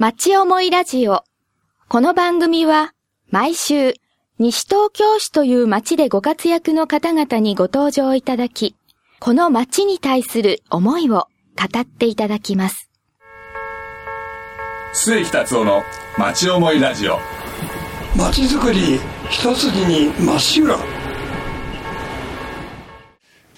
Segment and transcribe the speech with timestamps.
[0.00, 1.24] 町思いラジオ。
[1.88, 2.92] この番組は
[3.32, 3.94] 毎週
[4.38, 8.76] 西東京市という町でご活躍の方々にご登場いただき、
[9.18, 11.26] この町に対する思いを
[11.56, 12.92] 語っていただきます。
[14.92, 15.82] 末木達夫の
[16.16, 17.18] 町思いラジオ
[18.16, 20.78] 街づくり一筋にまっしぐら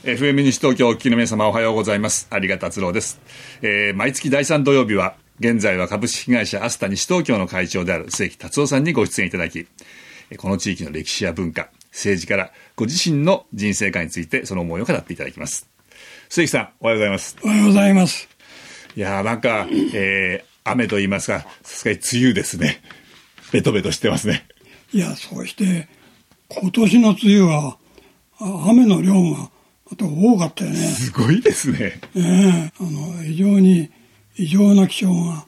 [0.04, 3.20] FM 西東京お聞きの皆様おはようございます有賀達郎です、
[3.60, 9.66] えー毎月第3土曜日は現在は株式会社アスタ西東京の会長である末木達夫さんにご出演いただき
[10.30, 15.68] えーこの地域の歴史や文化政治からご自身の人生観についてその思いを語っていただきます。
[16.28, 17.36] 末木さんおはようございます。
[17.42, 18.28] おはようございます。
[18.94, 22.82] いやーなんか、えー雨と言いますかさすがに梅雨ですね。
[23.50, 24.46] ベトベトしてますね。
[24.92, 25.88] いやそして
[26.48, 27.78] 今年の梅雨は
[28.38, 29.50] あ雨の量が
[29.90, 30.76] また多かったよね。
[30.76, 31.98] すごいですね。
[32.14, 33.90] ええあの非常に
[34.42, 35.44] 異常な気象が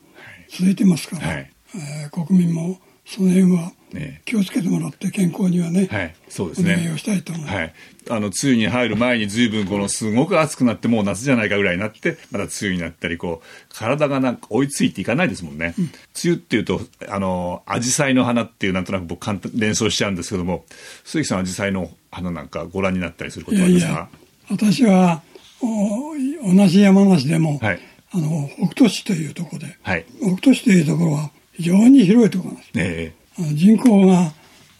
[0.49, 1.51] 続いてますから、はい。
[1.75, 4.23] えー国民もその辺はね。
[4.25, 6.15] 気をつけてもらって健康にはね、はい。
[6.29, 7.75] そうですおね願いをしたいと思います、はい、
[8.11, 15.89] あの梅雨に入る前に随分このすごく暑くなってもう夏じゃないかぐらいになってまた梅雨になったりこう体がなんか追いついていかないですもんね、梅
[16.25, 20.65] 雨っていうとあの紫陽花の花っていうなんとなく僕連想しちゃうんですけども
[21.05, 23.93] 鈴木さん紫陽花の花なんかご覧になったりすることはありますか？
[23.93, 24.09] や
[24.51, 25.23] 私は
[25.61, 26.15] お
[26.55, 27.81] 同じ山梨でも、はい
[28.15, 30.05] あの北斗市というところで、はい。
[30.21, 32.71] 北斗市というところは非常に広いところなんです。
[32.75, 34.33] えあの人口があ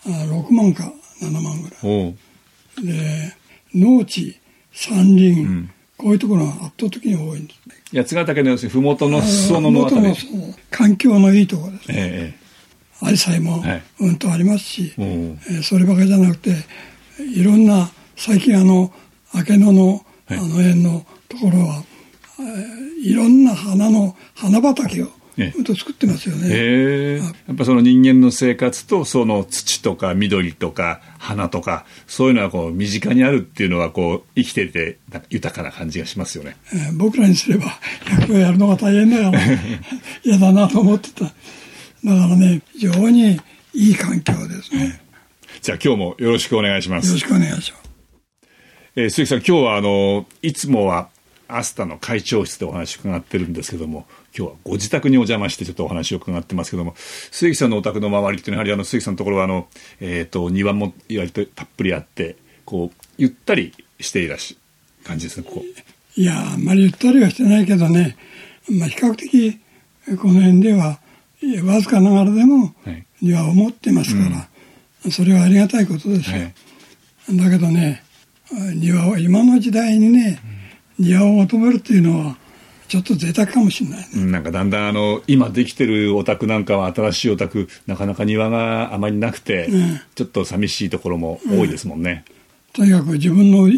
[0.05, 1.77] 6万か7万ぐら
[2.09, 2.15] い。
[2.87, 3.35] で
[3.75, 4.39] 農地
[4.73, 5.47] 山林、
[5.97, 7.75] こういうところが圧倒的に多いんですね。
[8.03, 10.15] 八ヶ岳の要するに麓の裾野のあたり。
[10.71, 11.85] 環境のいいところです。
[11.91, 12.35] え
[13.01, 13.83] アジサイもはい。
[14.01, 15.07] うんとありますし、おう。
[15.07, 16.55] えーそればかりじゃなくて
[17.35, 18.93] いろんな最近あの
[19.35, 20.49] 明野のあはい。
[20.49, 21.92] の辺のところは、えー
[23.03, 25.09] いろんな花の花畑を
[25.77, 26.49] 作ってますよね。
[26.49, 27.17] へえ
[27.49, 34.99] やっぱその人間の生活とその土とか緑とか花とかそういうのはこう身近にあるっていうのはこう生きてて
[35.31, 36.57] 豊かな感じがしますよね。
[36.73, 37.65] えー僕らにすれば
[38.27, 39.41] 100をやるのが大変だから
[40.23, 41.35] 嫌だなと思ってただか
[42.05, 43.41] らね非常に
[43.75, 45.01] いい環境ですね
[45.63, 47.19] じゃあ今日もよろしくお願いしますよろ。
[47.19, 47.83] しくお願いします
[48.97, 51.09] えー鈴木さん今日はあのいつもは
[51.49, 59.69] アスタの会長室でお話を伺ってるんですけども今日はご自宅にお邪魔してちょっとお話を伺ってますけども鈴木さんのお宅の周りっていうのはやはりあの鈴木さんのところはあの、
[60.01, 64.57] えー、と庭も割とたっぷりあってこうゆったりしていらっし
[65.05, 65.65] 感じですねここ。
[66.15, 68.17] いやあんまりゆったりはしてないけどね、
[68.69, 69.59] まあ、比較的
[70.19, 70.99] この辺では
[71.65, 73.07] わずかながらでもはい。
[73.23, 74.29] 庭を持ってますか
[75.05, 76.55] ら、それはありがたいことですよ、はい。
[77.37, 78.03] だけどね
[78.75, 80.41] 庭を今の時代にね、
[81.03, 82.37] 庭を求めるっていうのは
[82.89, 84.09] ちょっと贅沢かもしれないね。
[84.17, 92.25] うんなんかだんだんあの今できてるお宅なんかは新しいお宅なかなか庭があまりなくて、うんちょっと寂しいところも多いですもんね。
[92.73, 93.69] とにかく自分の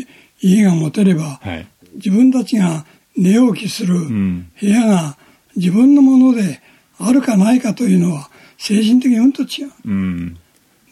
[0.40, 1.66] 家が持てれば、はい。
[1.94, 2.84] 自分たちが
[3.16, 4.50] 寝起きするん。
[4.60, 5.16] 部屋が
[5.56, 6.60] 自分のもので
[6.98, 9.70] あるかないかというのは精神的にうんと違う。
[9.86, 10.34] うん。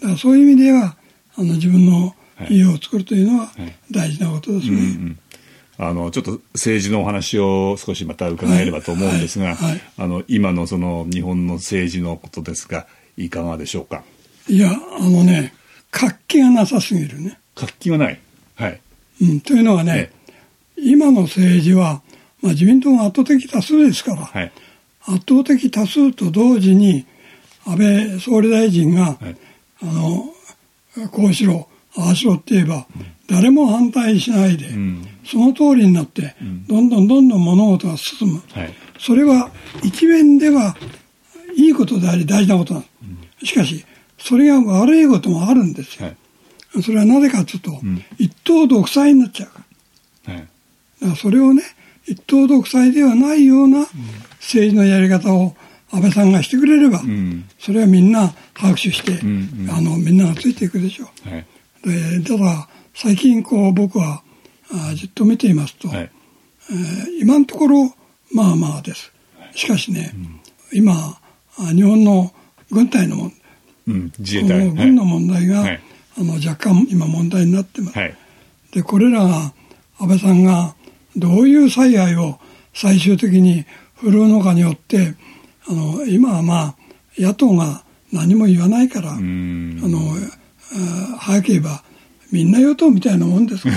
[0.00, 0.97] だからそういう意味では
[1.34, 2.14] あの自分の
[2.49, 3.53] 家を作るというのは
[3.91, 5.16] 大事なことですね。
[5.84, 9.54] あのちょっと政治のお話を少しまた伺えればと思うんですが、はい。
[9.56, 9.70] はい。
[9.72, 14.04] はいあの今のその日本の政治のことですがいかがでしょうか？
[14.48, 15.53] いやあのね
[15.91, 17.38] 活気がなさすぎるね。
[17.54, 18.20] 活気がない。
[18.54, 18.81] はい。
[19.20, 20.10] うん、というのはね、
[20.76, 22.00] 今の政治は、
[22.41, 24.53] まあ、自民党が圧倒的多数ですから、はい。
[25.03, 27.04] 圧倒的多数と同時に
[27.66, 29.37] 安倍総理大臣が、はい。
[29.82, 30.32] あの
[31.10, 32.87] こうしろああしろって言えば、
[33.28, 36.34] 誰も反対しないで、んその通りになって、
[36.69, 38.75] どんどんどんどん物事が進む、はい。
[38.99, 39.50] それは
[39.83, 40.77] 一面では
[41.56, 42.87] いいことであり大事なことなの、
[43.43, 43.84] しかし
[44.19, 46.82] それが悪いこともあるんですよ、はい。
[46.82, 47.81] それはなぜかというと、
[48.19, 49.65] 一党独裁になっちゃうか
[50.28, 50.34] ら。
[50.34, 50.43] はい。
[50.43, 51.62] だからそれをね
[52.06, 53.87] 一党独裁ではないような
[54.41, 55.55] 政治のやり方を
[55.91, 57.44] 安倍さんがしてくれれば、ん。
[57.58, 59.70] それはみんな拍手して、んうん。
[59.70, 61.29] あのみんながついていくでしょう。
[61.29, 61.47] はい。
[61.85, 64.23] でただ最近こう僕は
[64.71, 65.99] あじっと見ていますと、はい。
[65.99, 67.94] えー今のところ
[68.35, 69.12] まあまあです。
[69.55, 70.15] しかしね、
[70.73, 71.19] 今
[71.59, 72.33] あ日本の
[72.71, 73.33] 軍隊のもん
[73.89, 75.81] うん、自衛こ隊の軍の問題が、はい。
[76.19, 77.99] あの若干今問題になってます。
[77.99, 78.17] はい。
[78.73, 79.53] でこれらが
[79.99, 80.75] 安倍さんが
[81.17, 82.38] どういう采配を
[82.75, 83.65] 最終的に
[83.97, 85.15] 振るうのかによって
[85.69, 86.75] あの今はまあ
[87.19, 89.79] 野党が何も言わないから、あん。
[89.81, 89.99] の
[91.15, 91.83] あ早ければ
[92.32, 93.76] みんな与党みたいなもんですから、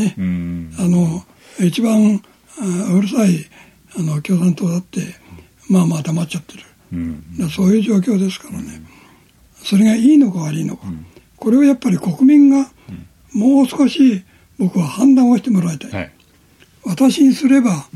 [0.00, 0.74] ね、うん。
[0.78, 1.24] あの
[1.58, 2.22] 一番
[2.60, 3.46] あうるさい
[3.98, 5.00] あの共産党だって
[5.68, 6.62] まあまあ黙っちゃってる。
[6.92, 7.48] うん。
[7.50, 8.82] そういう状況ですからね。
[9.64, 10.86] それがいいのか悪いのか。
[11.36, 12.70] これをやっぱり国民が
[13.32, 14.22] もう少し
[14.58, 15.90] 僕は判断をしてもらいたい。
[15.90, 16.12] はい。
[16.84, 17.86] 私にすれば、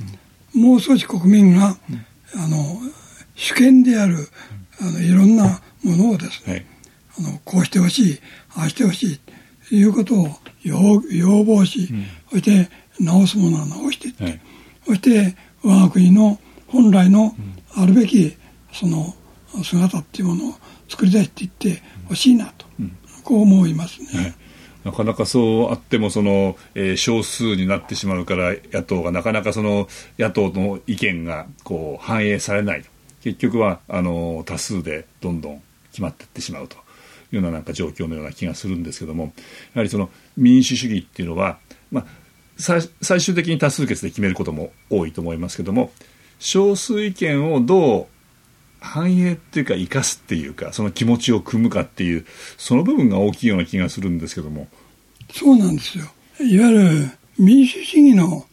[0.55, 1.77] もう少し国民が、
[2.35, 2.81] あの、
[3.35, 4.29] 主権である、
[4.81, 6.67] あの、いろんなものをですね、はい。
[7.19, 8.21] あの、こうしてほしい、
[8.55, 9.28] ああしてほしい、と
[9.77, 10.29] いうことを
[10.63, 11.89] 要要望し、
[12.31, 12.71] そして
[13.01, 14.41] 直すものは直していって、はい。
[14.87, 17.35] そして我が国の本来の
[17.75, 18.37] あるべき
[18.73, 19.15] その
[19.63, 20.55] 姿っていうものを
[20.89, 22.67] 作り出していってほしいなと、
[23.25, 24.09] こう思いますね。
[24.13, 24.35] はい。
[24.85, 29.89] なかなかそうあってもその、えー少数になってしまうから野党がなかなかその
[30.19, 32.85] 野党の意見がこう反映されない
[33.23, 36.77] 結局はあの多数でどんどん決まっていってしまうと
[37.31, 39.33] ようななんか状況のような気がするんですけども
[39.75, 41.59] やはりその民主主義っていうのは、
[41.91, 42.07] まあ、
[42.57, 45.93] 最最終的に多数決で決めることも多いと思いますけども
[46.39, 48.07] 少数意見をどう
[48.81, 52.25] 反映っていうか生かすっていうかその気持ちを組むかっていう
[52.57, 54.69] その部分が大きいような気がするんですけども
[55.33, 56.05] そうなんですよ。
[56.41, 58.47] いわゆる民主主義の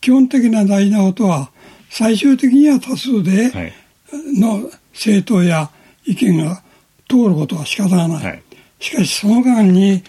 [0.00, 1.50] 基本的な大事なことは、
[1.90, 3.72] 最終的には多数ではい
[4.38, 5.70] の政党や
[6.04, 6.62] 意見が
[7.08, 8.24] 通ることは仕方がない。
[8.24, 8.42] はい
[8.80, 10.02] しかしその間に、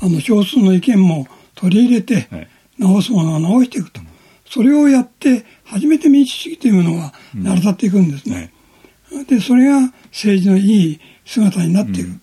[0.00, 4.00] あの少数の意見も取り入れて、はい直すものは直していくと。
[4.46, 8.52] それをやって、初めて民主主義というものが成り立っていくんですね。
[9.28, 12.08] で、それが政治のいい姿になっていく。
[12.08, 12.18] だか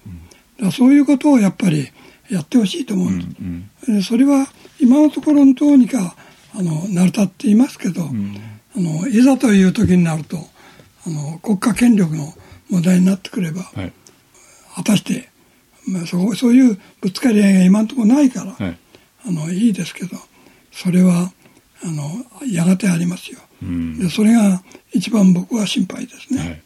[0.66, 1.88] らそういうことをやっぱり
[2.30, 3.92] やってほしいと思うんです。
[3.92, 4.48] でそれは
[4.80, 6.16] 今のところのどうにか
[6.54, 10.38] あの成り立っていますけど、あのいざという時になると
[11.06, 12.34] あの国家権力の
[12.70, 13.94] 問題になってくれば、はい
[14.76, 15.30] 果たして、
[15.88, 18.78] まあ、そそういうぶつかり合いが今のところないから、はい
[19.26, 20.16] あのいいですけど
[20.72, 21.34] それは
[21.84, 23.40] あのやがてありますよ。
[23.62, 24.64] うんでそれが
[24.94, 26.40] 一番僕は心配ですね。
[26.40, 26.62] はい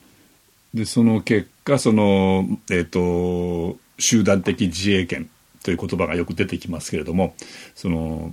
[0.74, 5.30] でその結果その、えー、と集団的自衛権
[5.64, 7.36] という言葉がよく出てきますけれども
[7.76, 8.32] その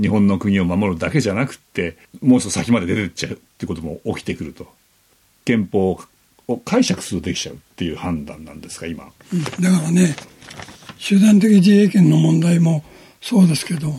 [0.00, 4.66] 日本の国を守るだけじゃなくってもう一つ先まで出てっちゃうってことも起きてくると
[5.44, 6.00] 憲法
[6.48, 9.10] を解釈するとできちゃうっていう判断なんですか今。
[9.32, 9.44] うん。
[9.44, 10.16] だからね
[10.98, 12.84] 集団的自衛権の問題も
[13.20, 13.94] そうですけど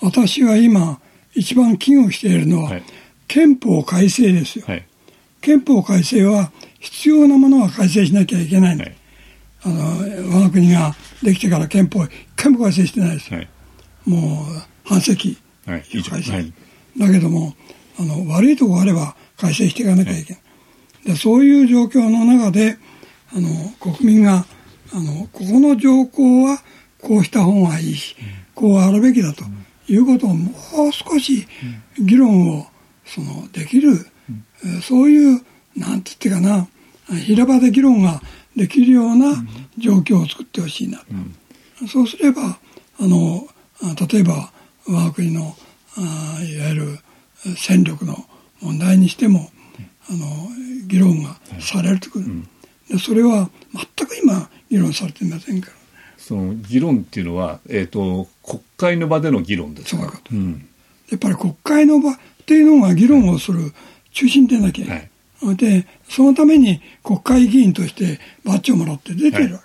[0.00, 1.00] 私は今
[1.34, 2.82] 一番危惧しているのは、はい。
[3.26, 4.86] 憲法改正ですよ、はい。
[5.40, 8.96] 憲法改正は必要なものは改正しなきゃいけないはい。
[9.62, 9.84] あの
[10.36, 13.32] 我が国ができてから憲法一回も改正してないです。
[13.32, 13.48] よ、はい。
[14.06, 15.36] もう半世紀
[15.66, 15.82] 改
[16.22, 16.52] 正、はい。
[16.96, 17.54] だけども
[17.98, 20.42] あの悪いとこがあれば改正していかなきゃいけない、
[21.08, 22.76] でそういう状況の中で
[23.32, 23.48] あの
[23.80, 24.44] 国民が
[24.92, 26.58] あのここの条項は
[27.00, 28.14] こうした方がいいし、
[28.54, 29.42] こうあるべきだと
[29.88, 30.50] いうことをも
[30.88, 31.46] う少し
[31.98, 32.66] 議論を
[33.06, 33.92] そのできる、
[34.82, 35.42] そういう
[35.76, 36.68] なんて言ってかな
[37.24, 38.20] 平場で議論が
[38.54, 39.32] できるような
[39.78, 42.58] 状況を作ってほしいなと、そうすれば
[43.00, 43.48] あの
[44.10, 44.52] 例えば
[44.86, 45.56] 我が国の
[45.96, 46.98] あいわゆる
[47.56, 48.16] 戦力の
[48.60, 49.50] 問題にしても
[50.10, 50.48] あの
[50.86, 52.26] 議論がされるとくる、
[52.88, 55.72] でそれは全く今議論されていませんから。
[56.16, 60.02] その議論っていうのは、えー、と国会の場での議論ですか？
[60.02, 60.34] そういうこと。
[60.34, 60.68] ん。
[61.10, 63.72] やっぱり国会の場っていうのが議論をする
[64.12, 65.56] 中心でなきゃいけない。
[65.56, 69.60] で、そのために国会議員としてバッジをもらって出てるわ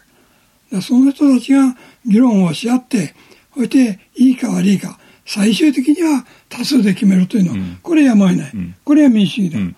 [0.70, 0.76] け。
[0.76, 3.16] でその人たちが議論をし合って、
[3.56, 7.80] そしていいか悪いか、最終的には多数で決めるというのは、うん。
[7.82, 8.76] これやむを得ない、ん。
[8.84, 9.60] これは民主主義だ。
[9.60, 9.76] うん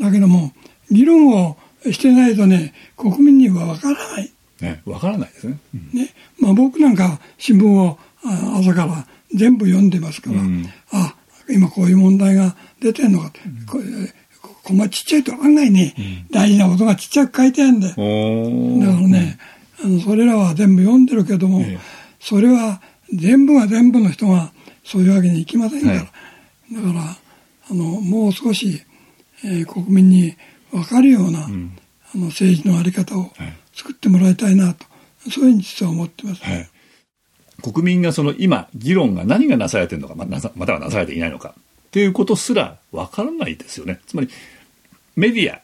[0.00, 0.52] だけども、
[0.90, 1.56] 議論を
[1.90, 4.32] してないとね、国民にはわからない。
[4.60, 5.98] ね、わからないですね、うん。
[6.00, 10.68] ね、まあ僕なんか新聞をあ朝から全部読んでますから、うん。
[10.92, 11.16] あ
[11.50, 13.84] 今こういう問題が出てるのかと、これ
[14.40, 15.94] ここまちっちゃいと案外ね、
[16.30, 18.86] 大事なことがちっちゃく書いてあるんだよ。
[18.86, 19.38] だからね、
[19.84, 21.78] あのそれらは全部読んでるけども、ええ。
[22.20, 22.80] それは
[23.12, 24.52] 全部が全部の人が
[24.84, 26.74] そういうわけにいきませんから、はい。
[26.74, 27.16] だから
[27.70, 28.82] あのもう少し、
[29.44, 30.36] えー国民に
[30.70, 31.76] 分かるような、ん。
[32.14, 33.62] あの政治の在り方をはい。
[33.74, 34.86] 作ってもらいたいなと、
[35.30, 36.68] そういうふうに実は思ってます、はい、
[37.62, 44.00] 国民がその今議論が何がなされてるのかまなさまたはなされていないのかっていうことすらわからないですよね。
[44.06, 44.28] つまり
[45.16, 45.60] メディア、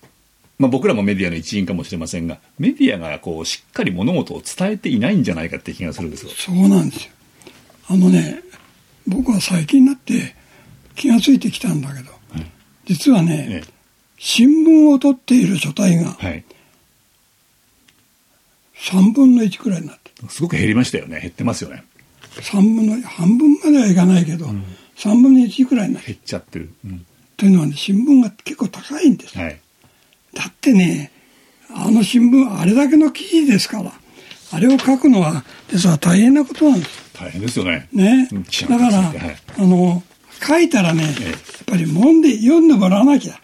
[0.59, 6.31] まあ、僕らもメディアの一員かもしれませんがメディアがこうしっかり物事を伝えていないんじゃないかって気がするんですよ。
[6.31, 7.13] そうなんですよ。
[7.89, 8.43] あのね、
[9.07, 10.35] 僕は最近になって
[10.95, 12.11] 気がついてきたんだけど、
[12.89, 13.73] 実はね、え
[14.19, 16.45] 新聞を取っている書体がえはい。
[18.91, 21.21] 3分の1くらいになってすごく減りましたよね。
[21.21, 21.85] 減ってますよね。
[22.37, 24.47] 3分の半分まではいかないけど、
[24.97, 27.07] 3分の1くらいになって減っちゃってる、うん。
[27.37, 29.61] というのはね新聞が結構高いんです、はい。
[30.49, 31.13] ってね、
[31.71, 33.93] あの新聞、あれだけの記事ですから、
[34.51, 37.15] あれを書くのは、実は大変なことなんです。
[37.15, 37.89] 大変ですよね。
[37.93, 38.29] ね。
[38.69, 39.37] だから、はい。
[39.59, 40.03] あの、
[40.45, 43.39] 書いたらね、やっええぱりもんで読んでもらわなきゃ。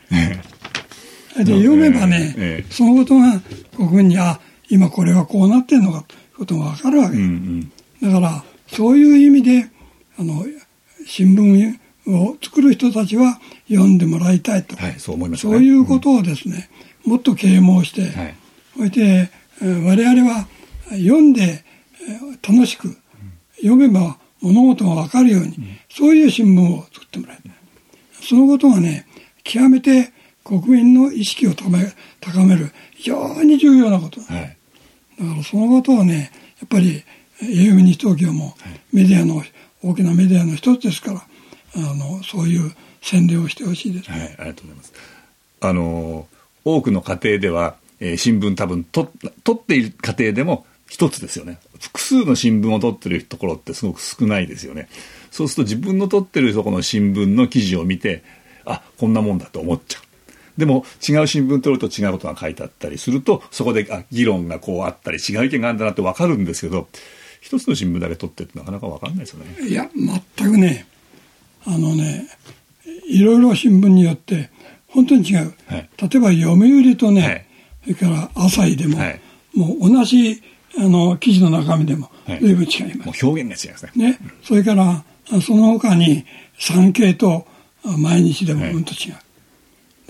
[1.36, 3.40] で、読めばね、ええそのことが
[3.76, 7.16] 国民に、あ、今これはこうなってんのかということがわかるわけ。
[7.16, 7.70] うん
[8.02, 8.10] うん。
[8.12, 9.66] だから、そういう意味で、
[10.18, 10.44] あの、
[11.06, 14.76] 新聞を作る人たちは読んでもらいたいと。
[14.76, 15.52] はい、そう思いますね。
[15.52, 16.70] そういうことをですね、
[17.04, 18.34] もっと啓蒙して、はい
[18.76, 19.00] そして、
[19.62, 20.48] えー我々は
[20.90, 21.64] 読んで、
[22.08, 22.96] えー楽しく、
[23.56, 25.56] 読めば物事がわかるように、
[25.90, 27.52] そういう新聞を作ってもらいたい。
[28.22, 29.06] そのことがね、
[29.42, 30.12] 極めて
[30.44, 34.34] 国民の意識を高め高める非常に重要なことだ。
[34.34, 34.56] はい。
[35.18, 37.02] だからそのことをね、やっぱり、
[37.42, 38.54] 英語西東京も
[38.92, 39.42] メディアの、
[39.82, 41.26] 大きなメディアの一つですから、
[41.76, 42.72] あの、そういう
[43.02, 44.10] 宣伝をしてほしいです。
[44.10, 44.92] はい、ありがとうございます。
[45.60, 46.34] あのー
[46.66, 49.10] 多くの家庭では、えー新聞多分と
[49.44, 51.58] 取っている家庭でも一つですよね。
[51.84, 54.88] 複数の新聞を取ってるところってすごく少ないですよね。
[55.30, 58.22] そうすると自分の取ってるところの新聞の記事を見て、
[58.64, 60.04] あ、こんなもんだと思っちゃう。
[60.58, 66.88] でも違う新聞取ると違うことが書いてあったりすると、そこであ議論がこうあったり、違う意見があるんだなってわかるんですけど、
[67.40, 69.68] 一つの新聞だけ取ってってなかなかわかんないですよね。
[69.68, 69.88] いや、
[70.38, 70.86] 全くね、
[71.66, 72.26] あのね、
[73.08, 74.50] いろいろ新聞によって、
[74.88, 75.54] 本当に違う。
[75.66, 77.46] はい例えば読売とね、はい
[77.84, 79.20] それから朝日でも、はい
[79.54, 80.42] もう同じ
[80.78, 83.24] あの記事の中身でもはい随分違います。
[83.24, 84.10] もう表現が違いますね。
[84.12, 86.24] ね、それから、あその他に
[86.58, 87.46] 産経と
[87.84, 89.12] あ毎日でもはいうんと違う。
[89.12, 89.22] だか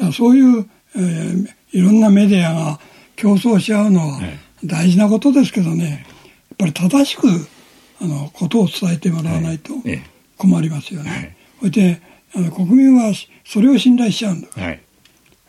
[0.06, 2.78] らそういう、えーいろんなメディアが
[3.16, 6.06] 競争し合うのははい大事なことですけどね、
[6.50, 7.28] やっぱり正しく
[8.00, 10.02] あのことを伝えてもらわないとええ
[10.38, 11.36] 困りますよはいね。
[11.58, 12.00] それで
[12.34, 13.12] あの国民は
[13.44, 14.48] それを信頼しちゃうんだ。
[14.54, 14.80] はい。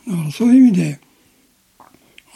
[0.08, 1.00] だからそういう意味で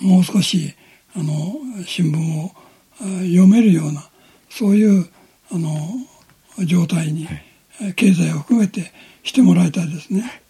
[0.02, 0.74] もう少し
[1.16, 1.56] あの
[1.86, 2.60] 新聞をあ
[3.00, 4.10] 読めるような
[4.50, 5.10] そういう
[5.52, 5.70] あの
[6.66, 7.28] 状態に、
[7.82, 8.92] え経済を含めて
[9.24, 10.42] してもらいたいですね。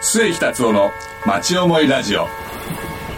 [0.00, 0.90] 末木達夫の
[1.26, 2.26] 町思いラジオ。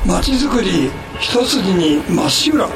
[0.07, 0.90] 街づくり
[1.21, 2.69] 一筋にまっしぐら。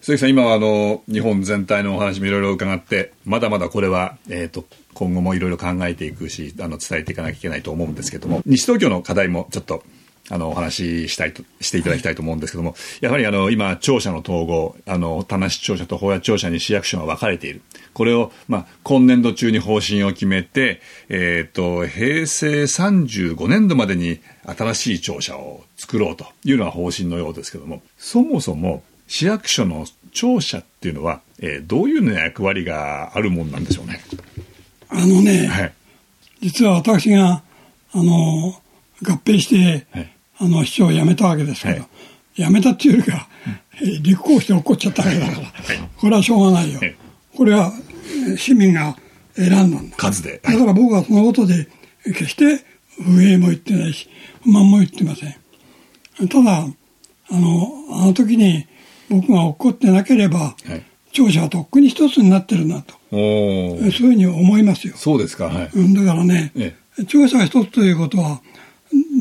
[0.00, 4.64] 鈴木さん、今はあの日本全体のお話もいろいろ伺って、まだまだこれは、えー、と
[4.94, 9.84] 今後もいろいろ考えていくしあの、伝えていかなきゃいけないと思うんですけども、西東京の課題もちょっと
[10.30, 17.62] あのお話ししたいとしていただきたいと思うんですけども、やはりあの今、庁舎の統合、あの田無庁舎と保谷庁舎に市役所が分かれている、
[17.94, 34.00] これを、まあ、今年度中に方針を決めて、えー、と平成35年度までに新しい庁舎を作ろうというのが方針のようですけども、そもそも市役所の庁舎っていうのは、えーどういうような役割があるもんなんでしょうね？
[34.90, 35.72] あのね、はい。
[36.40, 37.42] 実は私が
[37.92, 38.60] あの
[39.02, 41.88] 合併して、はいあの市長を辞めたわけですけど、は
[42.34, 43.28] 辞めたっていうよりか、
[43.80, 45.52] えー立候補して落っこっちゃったわけだから、
[45.96, 46.96] これはしょうがないよはい。
[47.36, 47.72] これは
[48.28, 48.96] えー市民が
[49.34, 49.96] 選んだんだ。
[49.96, 50.40] 数で。
[50.42, 51.68] だから僕はそのことで
[52.04, 52.64] 決して
[53.02, 54.08] 不平も言ってないし、
[54.42, 56.28] 不満も言ってません。
[56.28, 56.64] ただ、
[57.30, 58.66] あの、あの時に
[59.08, 64.94] 僕が落ってなければ、はい庁舎はとっくに一つになってるなと、おそうーいうふうに思いますよ。
[64.96, 65.46] そうですか。
[65.46, 65.70] はい。
[65.74, 66.74] うん、だからね、え
[67.06, 68.40] 庁舎が一つということは、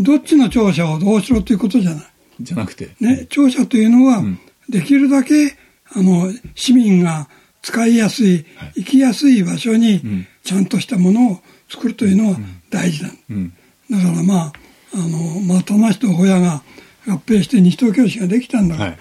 [0.04, 2.06] どっちの庁舎をどうしろということじゃない。
[2.42, 2.96] じゃなくて。
[3.00, 4.40] ね、庁舎というのは、ん
[4.70, 5.58] できるだけ、
[5.94, 7.30] あの、市民が
[7.62, 11.40] 使いやすい、行きやすい場所にん、ちゃんとしたものを
[11.70, 12.38] 作るというのは
[12.70, 13.10] 大事だ。
[13.30, 13.54] うん。
[13.90, 14.54] だからまあ、
[14.94, 16.64] あの、まあ、田無と保谷が
[17.08, 19.00] 合併して西東京市ができたんだから、はい。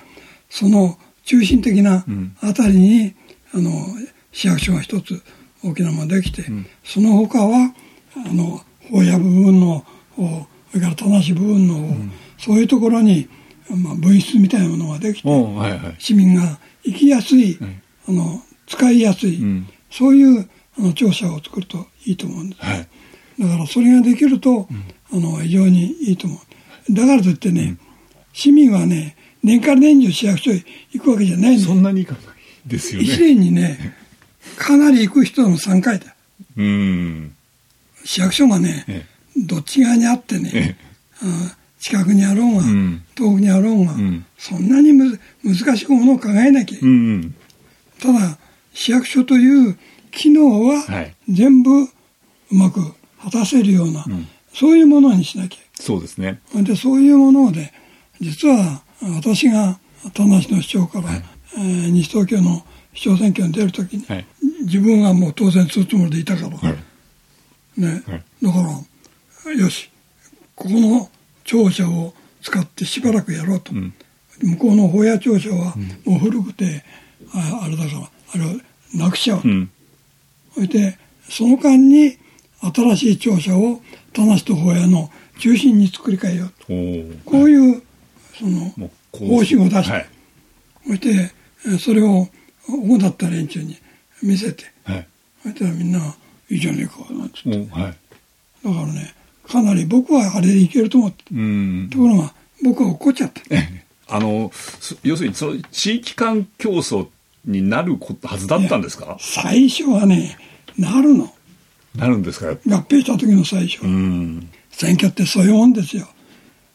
[0.49, 3.15] その中心的なんあたりに、
[3.53, 3.71] あの、
[4.33, 5.21] 市役所が一つ
[5.65, 6.45] 大きなものができて、
[6.85, 7.75] その他は、
[8.15, 8.61] あの、
[8.91, 9.85] 保谷部分の
[10.15, 11.95] 方、それから田無部分の方、
[12.39, 13.29] そういうところに、
[13.71, 15.97] まあ、分室みたいなものができて、はいはい。
[15.99, 17.59] 市民が行きやすい、
[18.09, 22.63] あの、使いやすい、んそういうあの庁舎を作るといいと思うんです。
[22.63, 22.89] はい。
[23.39, 24.69] だからそれができると、
[25.13, 26.93] あの、非常にいいと思う。
[26.95, 27.77] だからといってね、
[28.33, 32.23] 市民はね、年間年中市役所へ行くわけじゃないんだそんなにいかない
[32.67, 33.17] ですよ一ね。
[33.19, 33.95] 年にね、
[34.57, 36.15] かなり行く人の3回だ。
[36.57, 37.33] うん。
[38.05, 39.07] 市役所がね、え
[39.37, 40.77] どっち側にあってねえ、
[41.23, 43.05] あ近くにあろうが、ん。
[43.15, 44.25] 遠くにあろうが、ん。
[44.39, 46.79] そんなにむ難しくものを考えなきゃ。
[46.83, 47.35] うんうん。
[48.01, 48.39] ただ、
[48.73, 49.79] 市役所という
[50.11, 51.15] 機能ははい。
[51.29, 51.89] 全部う
[52.51, 52.81] まく
[53.23, 54.05] 果たせるような、
[54.55, 55.61] そういうものにしなきゃ。
[55.75, 56.41] そうですね。
[56.55, 57.73] で、そういうもので、
[58.21, 58.83] 実は
[59.21, 59.79] 私が
[60.15, 62.65] 田無の市長から、えー西東京の
[62.95, 64.27] 市長選挙に出るときに、はい。
[64.63, 67.81] 自分はもう当選するつもりでいたから、はい。
[67.81, 68.25] ね、はい。
[68.43, 68.81] だから、
[69.53, 69.91] よし
[70.55, 71.09] ここの
[71.45, 75.75] 庁舎を使ってしばらくやろうと、向こうの法屋庁舎は
[76.05, 76.85] もう古くて、
[77.33, 78.61] ああれだからあれを
[78.95, 79.71] なくしちゃうと、うん。
[80.55, 80.99] それで
[81.29, 82.17] その間に
[82.61, 83.81] 新しい庁舎を
[84.13, 87.31] 田無と法屋の中心に作り変えようと。
[87.31, 87.83] こういう
[88.35, 88.73] その
[89.13, 90.07] 方針を出して、はい。
[90.87, 91.09] そして
[91.67, 92.29] えーそれを
[92.69, 93.77] 主だった連中に
[94.23, 94.65] 見せて。
[94.85, 95.09] はい。
[95.43, 96.17] そしたらみんな
[96.49, 97.51] 「いいじゃねえか」なんつって。
[97.51, 97.97] はい。
[98.65, 99.15] だからね
[99.47, 101.25] かなり僕はあれでいけると思って。
[101.33, 101.89] うん。
[101.91, 101.99] と。
[101.99, 102.35] ころが
[102.65, 103.43] 僕は怒っちゃった。
[104.09, 107.07] あの、す要するに、その地域間競争
[107.45, 109.17] になるはずだったんですか？
[109.21, 110.37] 最初はね
[110.77, 111.33] なるの。
[111.95, 112.51] なるんですか？
[112.51, 114.51] 合併した時の最初、うん。
[114.71, 116.07] 選挙ってそういうもんですよ。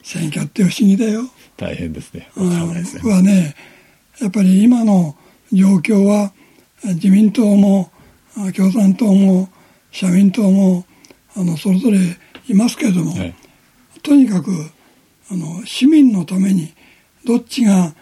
[0.02, 1.24] 選挙って不思議だよ。
[1.58, 2.32] 大変ですね。
[2.36, 2.84] うん。
[2.96, 3.56] 僕はね
[4.20, 5.16] やっぱり今の
[5.52, 6.32] 状況は
[6.84, 7.92] 自民党も
[8.36, 9.50] あ共産党も
[9.92, 10.86] 社民党も
[11.36, 11.98] あのそれぞれ
[12.48, 13.36] いますけれども、はい
[14.04, 14.52] とにかく
[15.30, 16.74] あの市民のために
[17.26, 17.94] どっちが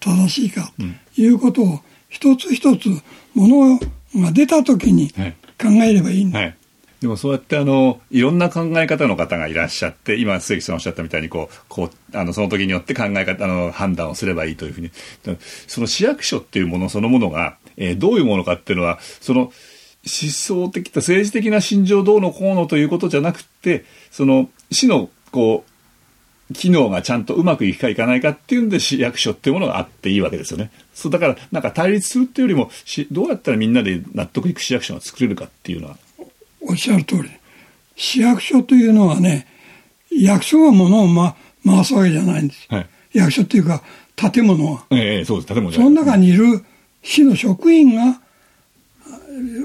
[0.00, 0.72] 正しいか
[1.16, 2.88] ということを一つ一つ
[3.34, 3.78] もの
[4.16, 6.56] が出た時にはい考えればいいんだ、はい。
[7.00, 14.90] でもそうやってあのいろんな考え方の方がいらっしゃって今鈴木さんおっしゃったみたいにこうこうあのその時によって考え方あの判断をすればいいというふうに。
[15.22, 15.34] だ
[15.68, 19.52] その市役所っていうものそのものが、えーどういうものかっていうのはその
[20.06, 25.74] 思想的政治的な心情どうのこうのということじゃなくてその市のこう
[26.52, 30.70] 機能がちゃんとうまくいくかいかないかっていうんで市役所っていうものがあっていいわけですよね。
[30.92, 35.96] そうだからなんか対立するっていうよりもしどうやったらみんなで納得いく市役所が作れるかっていうのは。
[36.60, 37.30] おっしゃる通り。
[37.96, 39.46] 市役所というのはね
[40.10, 41.34] 役所が物を、ま、
[41.64, 42.68] 回すわけじゃないんです。
[42.70, 42.88] よ、はい。
[43.14, 43.82] 役所っていうか
[44.16, 44.84] 建物は。
[44.90, 45.54] ええそうです。
[45.54, 46.62] 建物その中にいる
[47.02, 48.23] 市の職員があ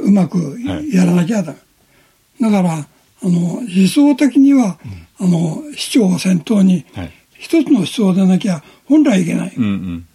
[0.03, 0.93] うまくはい。
[0.93, 2.85] やらなきゃダメ、だからあ
[3.23, 4.79] の思想的には、
[5.19, 7.11] あの市長を先頭にはい。
[7.37, 10.05] 一つの思想でなきゃ本来いけない、うん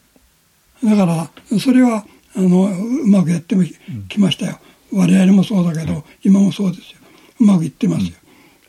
[0.82, 0.90] うん。
[0.90, 2.04] だからそれは
[2.36, 3.64] あのうまくやっても
[4.08, 4.58] きましたよ、
[4.92, 6.98] 我々もそうだけど、今もそうですよ。
[7.40, 8.12] うまくいってます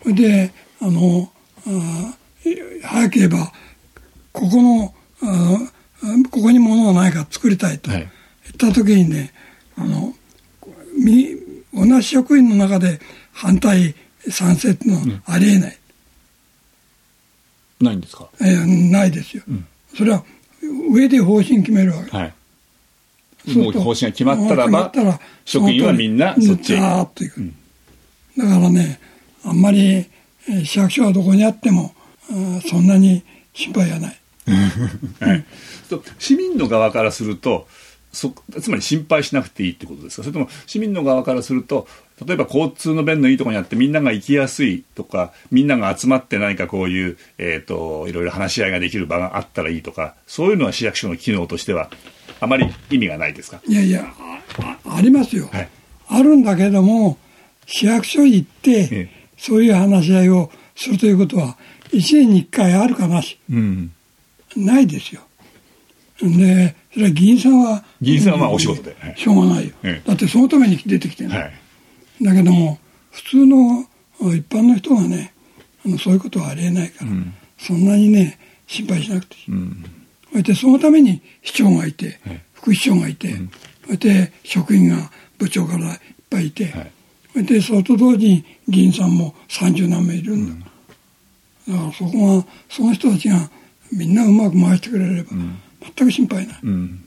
[0.05, 1.29] よ、であの
[1.67, 3.51] あー早ければ
[4.31, 8.07] ここのあーここに物がないか作りたいとはい。
[8.59, 9.33] 言った時にね
[9.75, 10.13] あのみ
[11.75, 12.99] 同じ職員の中で
[13.33, 13.93] 反対
[14.29, 15.77] 賛成っていうのはありえない、
[17.81, 18.27] ないんですか？
[18.41, 19.43] えーないですよ、
[19.95, 20.23] それは
[20.91, 22.11] 上で方針決めるわけ。
[22.17, 22.33] はい。
[23.55, 24.91] もう方針が決まったらば
[25.45, 27.09] 職員はみんなそっちだか
[28.37, 28.99] らね
[29.43, 31.93] あんまりえー市役所はどこにあっても
[32.67, 34.17] そんなに心配はない。
[35.19, 35.45] はい。
[35.89, 37.67] と市民の側からすると、
[38.15, 40.23] そつまり心配しなくていいってことですか？
[40.23, 41.87] それとも市民の側からすると
[42.25, 51.89] 例えば交通の便のいいところにあってみんなが行きやすいとかみんなが集まって何かこういう、えー、といろいろ話し合いができる場があったらいいとかそういうのは市役所の機能としては
[52.39, 53.61] あまり意味がないですか？
[53.67, 55.69] いやいやああありますよ、はい。
[56.07, 57.17] あるんだけども
[57.65, 59.09] 市役所行って、ええ。
[59.37, 61.57] そういう話し合いをするということは
[61.91, 63.39] 1年に1回あるかなし。
[63.49, 63.91] うん。
[64.55, 65.21] ないですよ。
[66.21, 68.95] でそれは議員さんは議員さんはまあお仕事で。
[68.97, 69.15] はい。
[69.17, 70.07] しょうがないよ、ええ。
[70.07, 71.53] だってそのために出てきてる、はい。
[72.23, 72.79] だけども
[73.11, 73.85] 普通の
[74.33, 75.33] 一般の人がね
[75.85, 77.11] あのそういうことはありえないから、
[77.57, 79.43] そんなにね心配しなくていい、
[80.31, 83.35] それでそのために市長がいて、はい副市長がいて、
[83.83, 85.99] それで職員が部長からいっ
[86.31, 86.91] ぱいいて、はい。
[87.33, 90.65] それでそれと同時に議員さんも三十何名いるんだ、
[91.67, 93.49] だからそこがその人たちが
[93.91, 95.29] みんなうまく回してくれれば、
[95.95, 97.03] 全く心配ない、うん。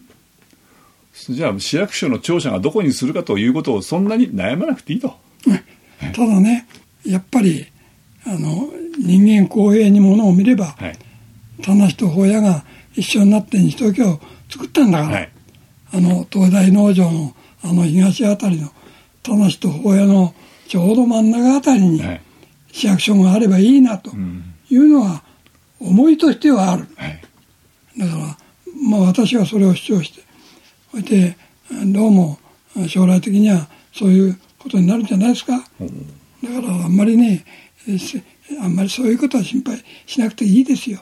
[1.12, 5.16] じゃあ市役所の庁舎がどこにするかということをそんなに悩まなくていいと。
[6.00, 6.66] ただね
[7.04, 7.66] やっぱり
[8.26, 10.98] あの人間公平にものを見れば、はい。
[11.62, 12.64] 田無と法屋が
[12.94, 15.32] 一緒になって西東京を作ったんだから、はい。
[15.92, 18.70] あの東大農場のあの東あたりの
[19.22, 20.34] 田無と法屋の
[20.68, 22.20] ちょうど真ん中あたりにはい。
[22.70, 24.12] 市役所があればいいなと
[24.70, 25.24] いうのは
[25.80, 26.86] 思いとしてはある。
[26.96, 27.20] はい。
[27.98, 28.38] だから
[28.80, 30.22] まあ私はそれを主張して
[30.90, 31.36] それで
[31.86, 32.38] どうも
[32.88, 35.52] 将来的にはそういうことになるんじゃないですか。
[35.58, 35.66] だか
[36.66, 37.44] らあんまりね
[38.60, 41.00] あんまりそういうことは心配しなくていいですよ。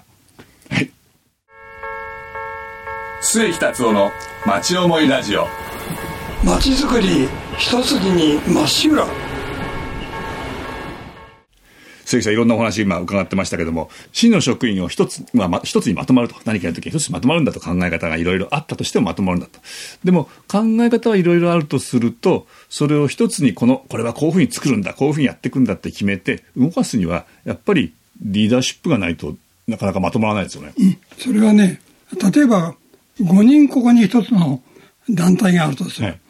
[3.20, 4.10] 末木達夫の
[4.44, 5.46] 町思いラジオ。
[6.44, 9.06] 街づくり一筋にまっしぐら
[12.06, 16.36] 鈴木さん、いろんなお話今伺ってましたけども、市の職員を一つ、まあ、ま一つにまとまると。
[16.44, 19.58] 何かやるときに一つにまとまるんだと考え方がいろいろあったとしてもまとまるんだと。
[20.04, 27.92] でも、考え方はいろいろあるとすると、それを一つにこの、これはこういうふうに作るんだ、こういうふうにやっていくんだって決めて、動かすには、やっぱり
[28.22, 30.74] リーダーシップがないとなかなかまとまらないですよね。
[30.78, 31.80] うん、それはね、
[32.32, 32.76] 例えば、
[33.20, 34.62] 5人ここに一つの
[35.10, 36.06] 団体があるとする。
[36.06, 36.20] はい、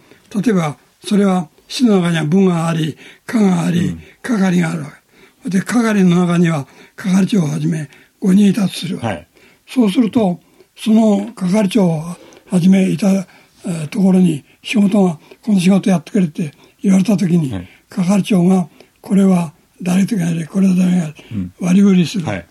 [0.42, 5.05] 例えば、それは市の中には部があり、課があり、係があるわけ。
[5.48, 7.88] で、係の中には係長をはじめ
[8.20, 8.98] 5人いたとする。
[8.98, 9.26] はい、
[9.66, 10.40] そうすると、
[10.76, 12.16] その係長をは
[12.60, 18.68] じめいた、えー、ところに仕事が、この仕事やってくれって言われたときに、はい、係長が、
[19.00, 21.14] これは誰とかやれ、これは誰がやれ、
[21.60, 22.26] 割り振りする。
[22.26, 22.46] はい、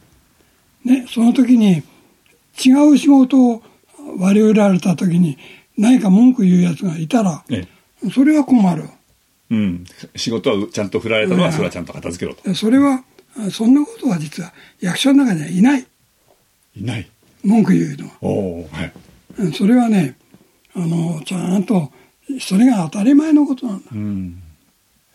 [0.86, 1.84] ね、その時に
[2.64, 3.64] 違う仕事を
[4.20, 5.38] 割り振られた時に
[5.78, 7.44] 何か文句言うやつがいたら、
[8.14, 8.84] それは困る。
[9.50, 12.54] うん、仕事はちゃんと振られたのは、それはちゃんと片付けろと。
[12.56, 13.04] それは、
[13.52, 15.86] そんなことは実は役所の中にはいない。
[16.76, 17.10] いない。
[17.44, 18.14] 文句言うのは。
[18.22, 19.54] おはい。
[19.54, 20.16] それはね、
[20.74, 21.92] あの、ちゃんと、
[22.40, 23.86] それが当たり前のことなんだ。
[23.92, 24.42] うん、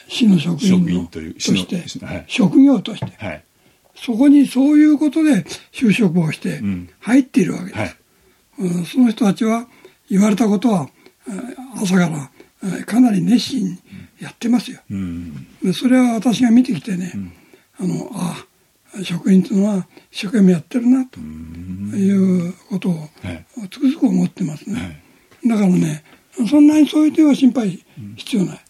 [0.08, 3.44] 市の職員というとして、はい、職業として、はい、
[3.96, 6.60] そこにそういうことで就職をして
[7.00, 7.96] 入っているわけです。
[8.58, 9.66] うん、はい、その人たちは
[10.08, 10.88] 言われたことは
[11.82, 13.78] 朝からかなり熱心に
[14.20, 14.80] やってますよ。
[14.90, 17.33] うん、それは私が見てきてね、うん、
[17.78, 18.46] あの、あ
[18.98, 23.09] あ、職員というのは一生懸命やってるな、ということを
[23.70, 24.80] つくづく思ってますね。
[24.80, 24.87] は
[25.44, 26.04] い、だからね、
[26.48, 27.85] そんなにそういう点は心配
[28.16, 28.56] 必要ない。
[28.56, 28.61] っ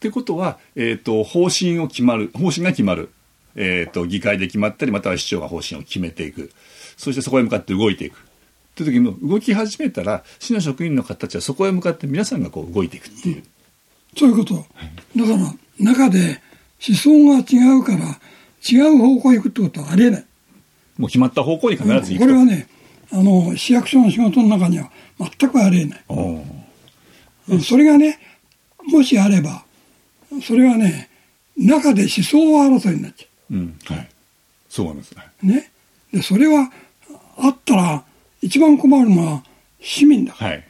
[0.00, 3.10] てことは、えっ、ー、と、方針を決まる、方針が決まる。
[3.54, 6.50] えっ、ー、と、議会で決まったり、または市長が方針を決めていく。
[6.96, 8.16] そしてそこへ向かって動いていく。
[8.16, 8.18] っ
[8.74, 13.42] て時に動き始めたら、市の職員の方たちはそこへ向かって皆さんがこう動いていくっていう。
[14.16, 14.54] そういうこと。
[14.54, 16.40] だから、中で
[16.86, 18.18] 思想が違うから、
[18.68, 20.24] 違う方向へ行くってことはありえない。
[20.98, 22.68] もう決まった方向に必ず行くこれはね、
[23.10, 27.60] あの、市役所の仕事の中には全くありえない。
[27.62, 28.18] それがね、
[28.84, 29.64] もしあれば、
[30.42, 31.08] それはね、
[31.56, 33.54] 中で思想争いになっちゃう。
[33.54, 34.08] うん、はい。
[34.68, 35.22] そうなんですね。
[35.42, 35.70] ね。
[36.12, 36.72] で、それは、
[37.36, 38.04] あったら、
[38.40, 39.44] 一番困るのは
[39.80, 40.50] 市民だから。
[40.52, 40.64] はい。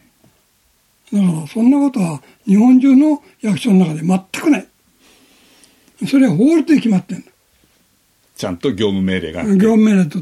[1.13, 4.67] だからそんなことは日本中の役所の中で全くない。
[6.07, 7.27] それは法律で決まってんだ。
[8.35, 10.19] ちゃんと業務命令が業務命令と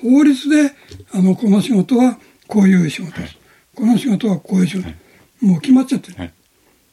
[0.00, 0.72] 法律で、
[1.12, 3.20] あの、この仕事はこういう仕事です。
[3.20, 3.36] はい、
[3.74, 4.88] この仕事はこういう仕事。
[4.88, 6.14] はい、もう決まっちゃってる。
[6.16, 6.32] はい、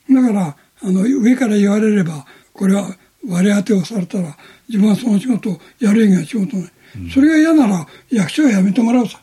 [0.10, 2.90] だから、あの、上から言われれば、これは
[3.26, 4.36] 割り当てをされたら、
[4.68, 6.72] 自分はその仕事をやる以外仕事ない。
[6.98, 9.22] うん、それが嫌なら役所は辞めてもらうさ。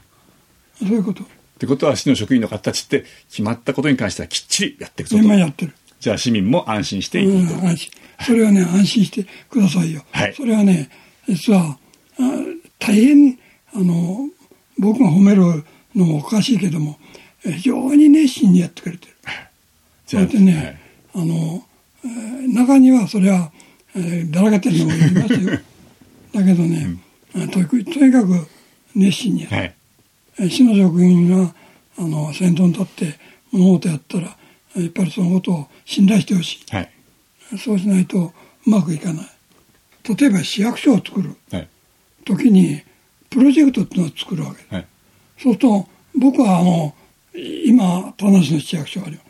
[0.79, 1.23] そういうこと。
[1.63, 5.23] ってことは市の職員の方たちって決まったことに関してはきっちりやっていくぞと。
[5.23, 5.73] 今やってる。
[6.01, 7.91] じゃあ市民も安心していい、うん、安心。
[8.27, 10.03] それはね、安心してくださいよ。
[10.11, 10.35] はい。
[10.35, 10.91] それはね、
[11.29, 11.79] 実は、
[12.81, 13.39] 大変、
[13.75, 14.29] あの、
[14.77, 16.99] 僕が褒めるのもおかしいけども、
[17.45, 19.13] 非常に熱心にやってくれてる。
[20.09, 20.77] じゃあ、ね、
[21.15, 21.65] はい、あの、
[22.53, 23.53] 中にはそれは、
[23.95, 25.61] えー、だらけてるのもいますよ。
[26.35, 26.99] だけどね、
[27.37, 28.49] うん、ととにかく
[28.97, 29.57] 熱心にやる。
[29.57, 29.75] はい
[30.39, 31.55] 市の職員が
[31.99, 33.19] あの先頭に立って
[33.51, 34.37] 物事やったら
[34.77, 36.91] やっぱりそのことを信頼してほしい、はい、
[37.59, 38.33] そうしないと
[38.67, 39.27] うまくいかない。
[40.19, 41.37] 例えば市役所を作る
[42.25, 42.83] 時に
[43.31, 44.87] プロジェクトっていうのを作るわけ、はい、
[45.39, 46.95] そうすると僕はあの
[47.35, 49.21] 今田無の市役所あるよ。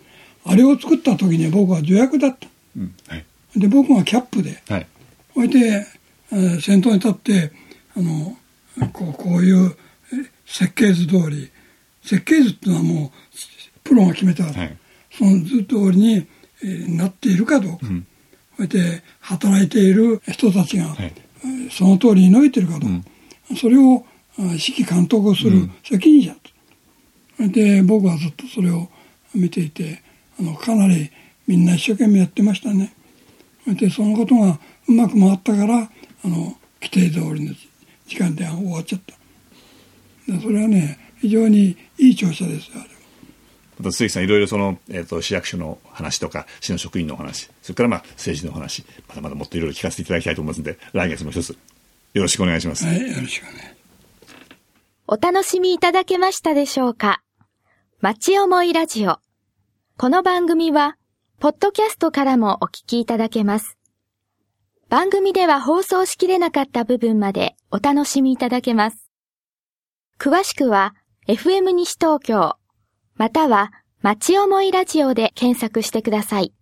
[0.45, 2.95] あれを作った時に僕は助役だった、うん。
[3.07, 3.25] はい、
[3.57, 4.87] で僕がキャップで、はい、
[5.35, 5.87] それで、
[6.33, 7.53] えー、先頭に立って
[7.97, 8.37] あの
[8.93, 9.77] こうこういう
[10.53, 11.51] 設計図通り
[12.05, 13.11] 設計図っていうのはもう
[13.83, 14.77] プロが決めた、はい、
[15.11, 16.27] その図通りに、
[16.63, 18.07] えー、なっているかどうか、うん、
[18.57, 21.13] それで働いている人たちが、はい、
[21.71, 22.87] その通りに伸びているかどうか、
[23.51, 24.05] うん、それを
[24.39, 26.51] 指揮監督する責任者と、
[27.41, 28.89] うん、で僕はずっとそれを
[29.35, 30.03] 見ていて
[30.39, 31.11] あのかなり
[31.47, 32.95] みんな一生懸命やってましたね。
[33.67, 37.55] でそのことがうまく回ったからあの規定通りの
[38.07, 39.15] 時間で終わっちゃった
[40.27, 42.85] それはね非常にいい庁舎ですあれ
[43.79, 51.51] また鈴木さんいろいろその、えーと、市役所の話とか市の職員の話それからまあ政治の話まだまだもっといろいろ聞かせていただきたいと思いますので来月も一つ
[52.15, 52.85] よろしくお願いします。
[52.85, 53.77] はいよろしくね
[55.09, 57.23] お楽しみいただけましたでしょうか？
[58.01, 59.19] 町思いラジオ。
[59.97, 60.97] この番組は
[61.39, 63.77] ポッドキャストからもお聞きいただけます。
[64.89, 69.02] 番組では放送しきれなかった部分までお楽しみいただけます
[70.23, 70.95] 詳しくは
[71.27, 72.55] FM 西東京、
[73.17, 76.55] または町思いラジオで検索してください。